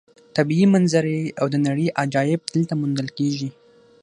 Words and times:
طبیعي 0.35 0.65
منظرې 0.73 1.19
او 1.39 1.45
د 1.53 1.55
نړۍ 1.67 1.87
عجایب 2.01 2.41
دلته 2.53 2.73
موندل 2.81 3.07
کېږي. 3.17 3.49